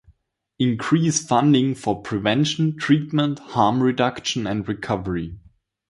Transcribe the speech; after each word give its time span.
Increase 0.57 1.23
funding 1.23 1.75
for 1.75 2.01
prevention, 2.01 2.75
treatment, 2.75 3.37
harm 3.37 3.83
reduction, 3.83 4.47
and 4.47 4.67
recovery. 4.67 5.37